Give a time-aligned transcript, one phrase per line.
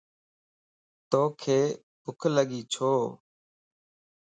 [1.09, 1.41] توک
[2.03, 2.91] ڀک لڳي ڇو؟